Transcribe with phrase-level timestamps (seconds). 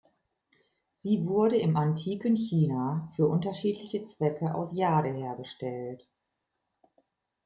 [1.03, 6.01] Sie wurde im antiken China für unterschiedliche Zwecke aus Jade hergestellt.